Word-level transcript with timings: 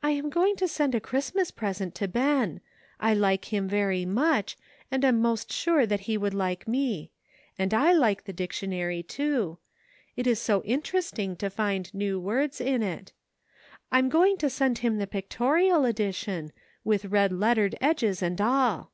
"I 0.00 0.12
am 0.12 0.30
going 0.30 0.54
to 0.58 0.68
send 0.68 0.94
a 0.94 1.00
Christmas 1.00 1.50
present 1.50 1.92
to 1.96 2.06
Ben. 2.06 2.60
I 3.00 3.14
like 3.14 3.46
him 3.52 3.66
very 3.66 4.04
much, 4.04 4.56
and 4.92 5.04
am 5.04 5.20
most 5.20 5.52
sure 5.52 5.84
he 5.84 6.16
would 6.16 6.34
like 6.34 6.68
me; 6.68 7.10
and 7.58 7.74
I 7.74 7.92
like 7.92 8.26
the 8.26 8.32
dictionary, 8.32 9.02
too. 9.02 9.58
It 10.14 10.28
is 10.28 10.40
so 10.40 10.62
interesting 10.62 11.34
to 11.38 11.50
find 11.50 11.92
new 11.92 12.20
words 12.20 12.60
in 12.60 12.80
it. 12.84 13.12
I 13.90 13.98
am 13.98 14.08
going 14.08 14.36
to 14.36 14.48
send 14.50 14.78
him 14.78 14.98
the 14.98 15.08
Pictorial 15.08 15.84
Edition, 15.84 16.52
with 16.84 17.06
red 17.06 17.32
lettered 17.32 17.74
edges 17.80 18.22
and 18.22 18.40
all. 18.40 18.92